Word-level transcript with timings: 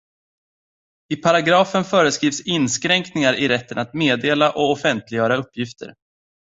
I 1.13 1.15
paragrafen 1.17 1.83
föreskrivs 1.83 2.41
inskränkningar 2.41 3.33
i 3.39 3.47
rätten 3.47 3.77
att 3.77 3.93
meddela 3.93 4.51
och 4.51 4.71
offentliggöra 4.71 5.37
uppgifter. 5.37 5.93